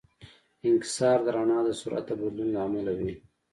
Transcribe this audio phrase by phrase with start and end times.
[0.67, 3.11] انکسار د رڼا د سرعت د بدلون له امله وي.